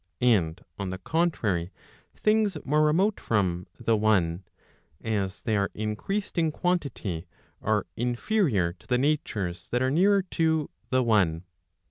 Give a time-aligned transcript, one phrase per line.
[0.19, 1.71] And on the contrary,
[2.15, 4.43] things more remote from the one,
[4.99, 7.27] as they are increased in quantity,
[7.61, 11.43] are inferior to the natures that are nearer to the one.